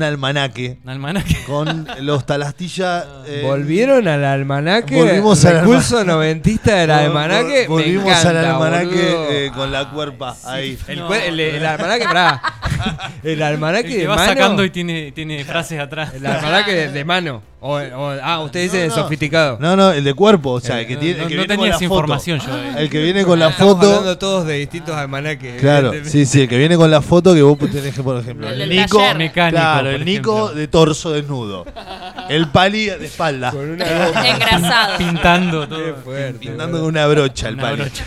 almanaque 0.04 0.78
un 0.84 0.90
almanaque. 0.90 1.38
con 1.48 1.88
los 2.00 2.26
talastillas. 2.26 3.06
eh, 3.28 3.42
¿Volvieron 3.44 4.08
al 4.08 4.24
almanaque? 4.24 4.96
Volvimos 4.96 5.44
al 5.46 5.60
recurso 5.62 6.04
noventista 6.04 6.76
del 6.76 6.90
vol- 6.90 6.94
almanaque. 7.06 7.66
vol- 7.66 7.70
Volvimos 7.70 8.06
Me 8.06 8.12
al 8.14 8.20
encanta, 8.38 8.52
almanaque 8.54 9.46
eh, 9.48 9.52
con 9.54 9.72
la 9.72 9.90
cuerpa 9.90 10.36
ahí. 10.46 10.78
El, 10.88 11.00
No. 11.00 11.10
cue- 11.10 11.24
el- 11.28 11.40
el 11.40 11.66
almanaque, 11.66 12.06
pará. 12.06 12.42
El 13.24 13.30
El 13.32 13.44
almanaque 13.44 13.90
que 13.90 13.98
de 14.00 14.08
va 14.08 14.16
mano. 14.16 14.30
sacando 14.34 14.64
y 14.64 14.70
tiene, 14.70 15.12
tiene 15.12 15.44
frases 15.44 15.80
atrás. 15.80 16.14
El 16.14 16.26
almanaque 16.26 16.72
de, 16.74 16.88
de 16.92 17.06
mano. 17.06 17.44
O- 17.64 17.76
o- 17.78 18.18
ah, 18.24 18.40
usted 18.40 18.64
dice 18.64 18.88
No, 18.88 18.96
sofisticado. 18.96 19.58
No, 19.60 19.76
no, 19.76 19.92
el 19.92 20.04
de 20.04 20.16
cuerpo, 20.16 20.54
o 20.54 20.60
sea, 20.60 20.80
el 20.82 20.88
que, 20.88 20.96
no, 20.96 21.00
tiene, 21.00 21.16
el 21.18 21.22
no- 21.22 21.28
que 21.28 21.36
no 21.36 21.42
viene 21.42 21.56
tenía 21.58 21.76
esa 21.76 21.84
información 21.84 22.40
yo, 22.40 22.58
eh. 22.58 22.72
El 22.78 22.90
que 22.90 23.04
viene 23.04 23.24
con 23.24 23.38
la 23.38 23.50
Estamos 23.50 23.76
foto. 23.76 23.88
hablando 23.88 24.18
todos 24.18 24.48
de 24.48 24.56
distintos 24.56 24.96
almanaques. 24.96 25.62
Claro, 25.62 25.92
sí, 26.04 26.26
sí, 26.26 26.42
el 26.42 26.50
que 26.50 26.58
viene 26.58 26.76
con 26.76 26.90
la 26.90 27.04
foto 27.04 27.36
que 27.36 27.44
vos 27.44 27.60
tenés 27.60 27.94
que, 27.94 28.02
por 28.02 28.18
ejemplo, 28.20 28.50
El 28.50 28.68
Nico, 28.68 28.98
taller. 28.98 29.18
Mecánico, 29.18 29.56
claro, 29.62 29.90
el 29.92 30.04
Nico 30.06 30.32
ejemplo. 30.46 30.56
de 30.60 30.68
torso 30.70 31.12
desnudo, 31.12 31.66
el 32.30 32.48
Pali 32.50 32.86
de 32.86 33.06
espalda, 33.06 33.52
Con 33.52 33.70
una. 33.70 33.86
Engrasado. 34.28 34.98
Pintando 34.98 35.62
Qué 35.62 35.68
todo. 35.76 35.96
fuerte. 36.04 36.40
pintando 36.40 36.80
con 36.80 36.88
una 36.88 37.06
brocha 37.06 37.48
el 37.50 37.54
Una 37.54 37.64
Pali. 37.64 37.76
brocha. 37.84 38.06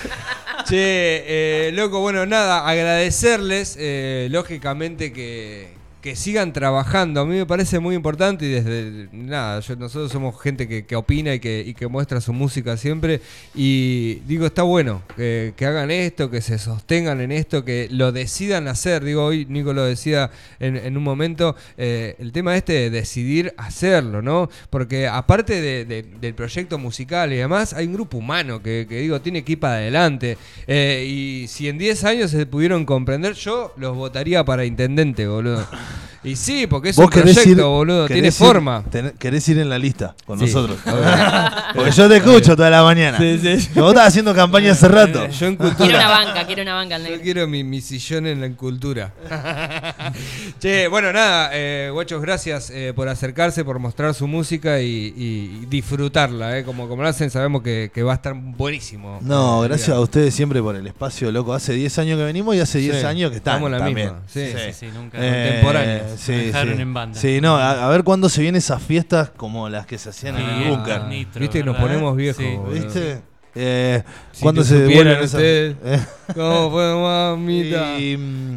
Che, 0.69 1.69
eh, 1.69 1.73
loco, 1.75 2.01
bueno, 2.01 2.27
nada, 2.27 2.67
agradecerles, 2.67 3.77
eh, 3.79 4.27
lógicamente, 4.33 5.13
que, 5.13 5.74
que 6.05 6.17
sigan 6.17 6.53
trabajando. 6.53 7.23
A 7.23 7.25
mí 7.25 7.35
me 7.35 7.47
parece 7.47 7.79
muy 7.79 7.95
importante 7.95 8.45
y 8.45 8.51
desde, 8.51 9.09
nada, 9.11 9.61
yo- 9.61 9.75
nosotros 9.77 10.13
somos 10.13 10.39
gente 10.39 10.69
que, 10.69 10.85
que 10.85 10.97
opina 10.97 11.33
y 11.33 11.41
que, 11.41 11.65
y 11.67 11.73
que 11.73 11.87
muestra 11.89 12.21
su 12.21 12.35
música 12.35 12.77
siempre. 12.77 13.23
Y 13.55 14.17
digo, 14.27 14.45
está 14.45 14.65
bueno 14.65 15.01
que, 15.17 15.55
que 15.57 15.65
hagan 15.65 15.91
esto, 15.91 16.31
que 16.31 16.43
se 16.43 16.59
sostengan 16.59 17.23
en 17.23 17.33
esto, 17.33 17.65
que 17.65 17.89
lo 17.91 18.13
decidan 18.13 18.69
hacer. 18.69 19.03
Digo, 19.03 19.25
hoy 19.25 19.47
Nico 19.49 19.73
lo 19.73 19.83
decía 19.83 20.31
en, 20.61 20.77
en 20.77 20.95
un 20.99 21.03
momento, 21.03 21.57
eh, 21.79 22.17
el 22.19 22.33
tema 22.33 22.55
este 22.55 22.75
de 22.75 22.91
decidir 22.91 23.55
hacerlo, 23.57 24.21
¿no? 24.21 24.51
Porque 24.69 25.09
aparte 25.09 25.63
de- 25.63 25.87
de- 25.87 26.03
del 26.03 26.35
proyecto 26.35 26.77
musical 26.77 27.33
y 27.33 27.37
demás, 27.37 27.73
hay 27.73 27.87
un 27.87 27.95
grupo 27.95 28.19
humano 28.19 28.63
que, 28.63 28.85
que 28.87 29.01
digo, 29.01 29.23
tiene 29.23 29.43
que 29.43 29.53
ir 29.53 29.61
para 29.61 29.77
adelante. 29.77 30.37
Eh, 30.67 31.07
y 31.09 31.49
si 31.49 31.67
en 31.71 31.79
10 31.79 32.05
años 32.05 32.31
se 32.31 32.45
pudieron 32.45 32.85
comprender, 32.85 33.33
yo 33.33 33.73
los 33.79 33.97
votaría 33.97 34.45
para 34.45 34.67
intendente, 34.67 35.27
boludo. 35.27 35.67
Y 36.25 36.37
sí, 36.37 36.67
porque 36.67 36.89
es 36.89 36.99
un 36.99 37.09
proyecto, 37.11 37.71
boludo, 37.71 38.07
tiene 38.07 38.29
ir- 38.29 38.33
forma. 38.33 38.83
ten- 38.91 39.13
querés 39.19 39.47
ir 39.49 39.59
en 39.59 39.69
la 39.69 39.79
lista 39.79 40.15
con 40.27 40.39
Sí. 40.39 40.47
nosotros. 40.47 40.79
Porque 41.75 41.91
yo 41.91 42.09
te 42.09 42.17
escucho 42.17 42.57
toda 42.57 42.71
la 42.71 42.83
mañana. 42.83 43.19
Sí, 43.19 43.39
sí. 43.39 43.69
Vos 43.75 43.91
estás 43.91 44.09
haciendo 44.09 44.35
campaña 44.35 44.73
hace 44.73 44.89
rato. 44.89 45.27
Yo 45.29 45.47
en 45.47 45.57
Quiero 45.57 45.67
una 45.69 45.77
cultura. 45.77 46.09
banca, 46.09 46.47
quiero 46.47 46.63
una 46.63 46.75
banca 46.75 46.95
al 46.97 47.07
Yo 47.07 47.21
quiero 47.21 47.47
mi, 47.49 47.63
mi 47.65 47.81
sillón 47.81 48.27
en 48.27 48.41
la 48.41 48.49
cultura. 48.57 49.13
che, 50.61 50.89
bueno, 50.89 51.13
nada, 51.13 51.51
eh, 51.53 51.91
guachos, 51.93 52.23
gracias 52.23 52.71
eh, 52.71 52.93
por 52.95 53.09
acercarse, 53.09 53.65
por 53.65 53.79
mostrar 53.79 54.15
su 54.15 54.27
música 54.27 54.81
y, 54.81 55.67
disfrutarla. 55.69 56.59
Eh. 56.59 56.65
Como, 56.65 56.89
como 56.89 57.03
lo 57.03 57.09
hacen, 57.09 57.31
sabemos 57.31 57.63
que, 57.63 57.91
que 57.93 58.03
va 58.03 58.13
a 58.13 58.17
estar 58.17 58.35
buenísimo. 58.35 59.19
No, 59.23 59.65
Eh, 59.65 59.69
gracias 59.69 59.91
a 59.97 60.01
ustedes 60.01 60.35
siempre 60.35 60.63
por 60.63 60.77
el 60.77 60.87
espacio, 60.87 61.31
loco. 61.33 61.53
Hace 61.55 61.73
10 61.75 61.99
años 61.99 62.19
que 62.19 62.25
venimos 62.25 62.55
y 62.57 62.61
hace 62.61 62.79
10 62.79 63.01
Sí, 63.01 63.05
años 63.07 63.31
que 63.31 63.37
están 63.39 63.55
estamos 63.57 63.67
en 63.69 63.73
la 63.73 63.79
también. 63.85 64.07
misma, 64.09 64.23
sí. 64.27 64.47
Sí, 64.53 64.73
sí, 64.81 64.87
nunca. 64.95 65.19
Eh, 65.21 65.45
Contemporáneos. 65.63 66.14
Sí, 66.17 66.33
Me 66.33 66.39
dejaron 66.47 66.77
sí. 66.77 66.83
en 66.83 66.95
banda. 66.95 67.21
Sí, 67.21 67.41
no, 67.41 67.57
a, 67.57 67.87
a 67.87 67.89
ver 67.91 68.05
cuándo 68.05 68.29
se 68.29 68.41
vienen 68.41 68.59
esas 68.59 68.83
fiestas 68.83 69.31
como 69.37 69.69
las 69.69 69.87
que 69.87 69.99
se 69.99 70.11
hacían 70.11 70.37
en 70.39 70.49
el 70.49 70.71
búnker. 70.71 71.03
Viste 71.09 71.49
que 71.51 71.65
nos 71.65 71.77
ponemos 71.77 72.17
viejos. 72.17 72.43
Sí. 72.45 72.57
¿Viste? 72.73 73.23
Eh, 73.57 74.03
Si 74.33 74.43
¿Cuándo 74.43 74.65
se 74.65 74.79
devuelven 74.81 75.19
esas- 75.19 75.35
ustedes. 75.35 75.77
Eh, 75.85 76.01
¿Cómo 76.35 76.71
fue, 76.73 76.93
mamita? 76.95 77.99
y, 77.99 78.13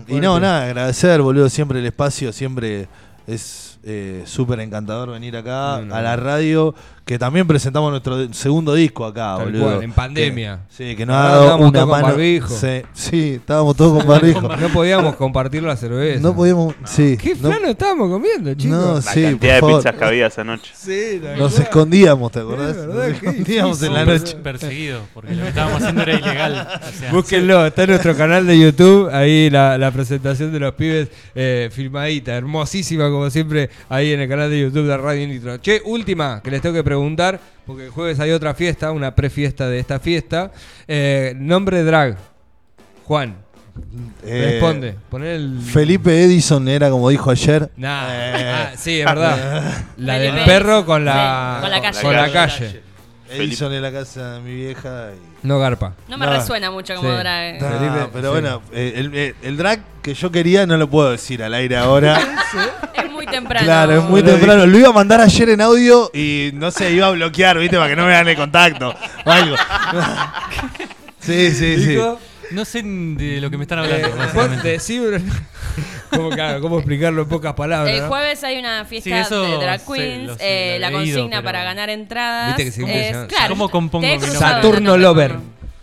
y 0.08 0.20
no, 0.20 0.40
nada, 0.40 0.64
agradecer, 0.66 1.22
boludo, 1.22 1.50
siempre 1.50 1.80
el 1.80 1.86
espacio, 1.86 2.34
siempre 2.34 2.88
es 3.28 3.67
eh, 3.90 4.24
súper 4.26 4.60
encantador 4.60 5.10
venir 5.12 5.38
acá 5.38 5.78
No, 5.80 5.86
no, 5.86 5.96
a 5.96 6.02
la 6.02 6.16
radio, 6.18 6.76
que 7.06 7.18
también 7.18 7.48
presentamos 7.48 7.90
nuestro 7.90 8.34
segundo 8.34 8.74
disco 8.74 9.06
acá, 9.06 9.36
Tal 9.38 9.46
boludo. 9.46 9.64
cual, 9.64 9.84
en 9.84 9.92
pandemia. 9.94 10.60
Que- 10.68 10.90
sí, 10.90 10.96
que 10.98 11.06
nos 11.06 11.16
ha 11.16 11.30
dado 11.30 11.58
una 11.58 11.72
todos 11.80 11.90
con 11.90 12.02
barbijo. 12.02 12.50
Sí, 12.50 12.82
sí, 12.94 13.30
estábamos 13.36 13.78
todos 13.78 13.98
con 14.00 14.08
barbijo. 14.14 14.42
No 14.58 14.68
podíamos 14.70 15.16
compartir 15.16 15.64
la 15.64 15.78
cerveza. 15.78 16.20
No 16.22 16.36
podíamos, 16.36 16.76
sí. 16.84 17.16
¿Qué 17.18 17.34
no- 17.36 17.48
plano 17.50 17.68
estábamos 17.70 18.10
comiendo, 18.10 18.54
chicos? 18.56 18.78
No, 18.78 18.94
La 18.96 19.02
sí, 19.02 19.24
cantidad 19.24 19.54
de 19.56 19.60
favor. 19.62 19.78
pizzas 19.82 19.96
que 19.96 20.04
había 20.04 20.28
esa 20.28 20.44
noche. 20.44 20.72
Sí, 20.76 21.22
Nos 21.38 21.58
escondíamos, 21.58 22.30
¿te 22.34 22.40
acordás? 22.40 22.76
Es 22.76 22.88
verdad, 22.88 23.08
Nos 23.08 23.16
escondíamos 23.16 23.82
en 23.84 23.94
la 23.94 24.06
noche. 24.06 24.36
Perseguidos, 24.44 25.04
porque 25.14 25.34
lo 25.34 25.44
que 25.44 25.48
estábamos 25.50 25.78
haciendo 25.82 26.02
era 26.02 26.14
ilegal. 26.14 26.68
O 26.90 27.00
sea, 27.00 27.12
Búsquenlo, 27.14 27.66
está 27.66 27.84
en 27.84 27.90
nuestro 27.92 28.18
canal 28.18 28.46
de 28.46 28.60
YouTube, 28.60 29.10
ahí 29.14 29.50
la, 29.50 29.78
la 29.78 29.92
presentación 29.92 30.52
de 30.52 30.60
los 30.60 30.74
pibes 30.74 31.08
eh, 31.36 31.70
filmadita, 31.72 32.36
hermosísima 32.36 33.10
como 33.10 33.30
siempre, 33.30 33.70
ahí 33.90 34.14
en 34.14 34.20
el 34.22 34.30
canal 34.30 34.50
de 34.50 34.60
YouTube 34.60 34.88
de 34.88 34.98
Radio 34.98 35.28
Nitro. 35.28 35.58
Che, 35.58 35.82
última 35.86 36.42
que 36.44 36.52
les 36.52 36.62
tengo 36.62 36.76
que 36.76 36.84
preguntar, 36.84 37.40
porque 37.66 37.86
el 37.86 37.90
jueves 37.92 38.20
hay 38.20 38.32
otra 38.32 38.54
fiesta, 38.54 38.92
una 38.92 39.14
prefiesta 39.16 39.68
de 39.68 39.80
esta 39.80 40.00
fiesta. 40.00 40.52
Eh, 40.88 41.34
nombre 41.38 41.84
drag, 41.84 42.18
Juan, 43.06 43.36
Eh, 44.26 44.54
responde, 44.60 44.96
poner 45.10 45.36
el... 45.36 45.60
Felipe 45.62 46.24
Edison 46.24 46.68
era 46.68 46.90
como 46.90 47.10
dijo 47.10 47.30
ayer. 47.30 47.70
Nah, 47.78 48.08
Eh. 48.10 48.52
ah, 48.52 48.72
sí, 48.76 49.00
es 49.02 49.06
verdad. 49.06 49.86
La 49.98 50.18
del 50.18 50.32
Felipe 50.32 50.50
perro 50.52 50.84
con 50.86 51.06
la, 51.06 51.58
Sí, 51.58 51.62
con 51.62 51.72
la 51.72 51.82
calle. 51.82 52.02
con 52.02 52.16
la 52.16 52.32
calle. 52.32 52.82
Edison 53.30 53.74
en 53.74 53.82
la 53.82 53.92
casa 53.92 54.34
de 54.36 54.40
mi 54.42 54.56
vieja. 54.56 55.10
y- 55.14 55.46
No 55.48 55.60
garpa. 55.60 55.94
No 56.08 56.18
me 56.18 56.26
resuena 56.26 56.72
mucho 56.72 56.96
como 56.96 57.12
Sí. 57.12 57.18
drag. 57.18 57.62
No, 57.62 57.68
Felipe, 57.70 58.10
pero 58.14 58.28
sí. 58.30 58.32
bueno, 58.42 58.62
eh, 58.72 58.94
el, 58.96 59.14
el- 59.14 59.36
el 59.44 59.58
drag 59.58 59.80
que 60.02 60.14
yo 60.16 60.32
quería 60.32 60.66
no 60.66 60.76
lo 60.78 60.90
puedo 60.90 61.12
decir 61.12 61.44
al 61.44 61.54
aire 61.54 61.78
ahora. 61.78 62.20
Temprano. 63.32 63.66
claro, 63.66 63.98
es 63.98 64.04
muy 64.04 64.24
temprano. 64.24 64.66
Lo 64.66 64.78
iba 64.78 64.90
a 64.90 64.94
mandar 64.94 65.22
ayer 65.22 65.50
en 65.50 65.62
audio 65.62 66.10
y 66.14 66.52
no 66.54 66.72
sé, 66.72 66.92
iba 66.92 67.08
a 67.08 67.12
bloquear, 67.12 67.58
¿viste? 67.60 67.78
Para 67.78 67.90
que 67.90 67.96
no 67.96 68.06
me 68.06 68.12
dan 68.14 68.28
el 68.28 68.36
contacto. 68.36 68.94
o 69.26 69.32
algo. 69.32 69.56
sí, 71.20 71.52
sí, 71.52 71.84
sí. 71.84 71.98
No 72.52 72.64
sé 72.64 72.82
de 72.84 73.42
lo 73.42 73.50
que 73.50 73.58
me 73.58 73.64
están 73.64 73.80
eh, 73.80 73.82
hablando. 73.84 74.08
Una- 75.08 75.22
¿Cómo, 76.10 76.30
claro, 76.30 76.62
¿Cómo 76.62 76.78
explicarlo 76.78 77.24
en 77.24 77.28
pocas 77.28 77.54
palabras? 77.54 77.94
El 77.94 78.02
no? 78.04 78.08
jueves 78.08 78.44
hay 78.44 78.58
una 78.58 78.86
fiesta 78.86 79.26
Sí, 79.26 79.36
de 79.36 79.58
drag 79.58 79.86
queens. 79.86 80.32
sé, 80.38 80.76
eh, 80.76 80.80
la 80.80 80.92
consigna 80.92 81.44
para 81.44 81.64
ganar 81.64 81.90
entradas. 81.90 82.48
Viste 82.56 82.66
que 82.66 82.72
siempre 82.72 83.10
es, 83.10 83.18
claro, 83.28 83.50
¿Cómo 83.50 83.70
compongo 83.70 84.08
mi 84.08 84.20
Saturno 84.22 84.98
Lover. 84.98 85.36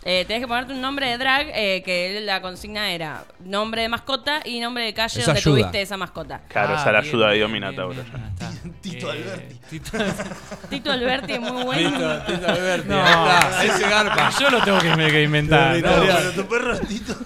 Eh, 0.06 0.24
tenés 0.26 0.42
que 0.42 0.48
ponerte 0.48 0.74
un 0.74 0.82
nombre 0.82 1.08
de 1.08 1.16
drag 1.16 1.46
eh, 1.54 1.82
que 1.82 2.20
la 2.20 2.42
consigna 2.42 2.90
era 2.92 3.24
nombre 3.42 3.80
de 3.82 3.88
mascota 3.88 4.42
y 4.44 4.60
nombre 4.60 4.84
de 4.84 4.92
calle 4.92 5.18
Eso 5.20 5.26
donde 5.30 5.38
ayuda. 5.40 5.54
tuviste 5.56 5.80
esa 5.80 5.96
mascota. 5.96 6.42
Claro, 6.48 6.74
Ah, 6.76 6.80
esa 6.80 6.92
la 6.92 7.00
bien, 7.00 7.10
ayuda 7.14 7.26
de 7.28 7.34
bien, 7.36 7.38
Dios 7.38 7.50
bien, 7.52 7.62
ya. 7.64 8.28
está. 8.28 8.50
Tito 8.82 9.08
Eh, 9.08 9.10
Alberti. 9.12 9.60
Tito- 9.70 9.98
Tito 10.70 10.92
Alberti 10.92 11.32
es 11.32 11.40
muy 11.40 11.62
bueno. 11.64 11.90
Tito 12.26 12.46
Alberti, 12.48 12.88
No. 12.88 13.02
ahí 13.02 13.66
está, 13.66 13.76
ese 13.76 13.88
garpa. 13.88 14.30
Yo 14.38 14.50
lo 14.50 14.62
tengo 14.62 14.78
que, 14.78 14.94
que 15.10 15.22
inventar. 15.22 15.76
¿no? 15.78 15.82
pero 16.02 16.32
tu 16.32 16.46
perro 16.48 16.74
es 16.74 16.86
Tito. 16.86 17.14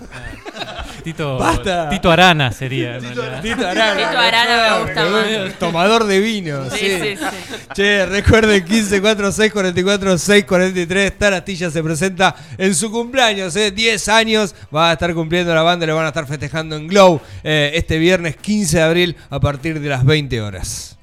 Tito, 1.02 1.38
Basta. 1.38 1.88
Tito 1.88 2.10
Arana 2.10 2.52
sería. 2.52 2.98
realidad. 2.98 3.42
Tito 3.42 3.66
Arana. 3.66 3.96
Tito 3.96 4.18
Arana 4.18 4.76
me 4.76 4.84
gusta 4.84 5.06
más. 5.06 5.58
Tomador 5.58 6.04
de 6.04 6.20
vino. 6.20 6.70
Sí, 6.70 6.78
sí. 6.78 6.98
sí, 7.00 7.16
sí. 7.16 7.56
Che, 7.74 8.06
recuerden 8.06 8.64
15, 8.64 9.00
4, 9.00 9.32
6, 9.32 9.52
44, 9.52 10.18
6, 10.18 10.44
43. 10.44 11.18
Tarastilla 11.18 11.70
se 11.70 11.82
presenta 11.82 12.34
en 12.56 12.74
su 12.74 12.90
cumpleaños, 12.90 13.54
¿eh? 13.56 13.70
10 13.70 14.08
años. 14.08 14.54
Va 14.74 14.90
a 14.90 14.92
estar 14.94 15.14
cumpliendo 15.14 15.54
la 15.54 15.62
banda, 15.62 15.86
le 15.86 15.92
van 15.92 16.04
a 16.04 16.08
estar 16.08 16.26
festejando 16.26 16.76
en 16.76 16.88
Glow 16.88 17.20
eh, 17.42 17.70
este 17.74 17.98
viernes 17.98 18.36
15 18.36 18.76
de 18.76 18.82
abril 18.82 19.16
a 19.30 19.40
partir 19.40 19.80
de 19.80 19.88
las 19.88 20.04
20 20.04 20.40
horas. 20.42 20.97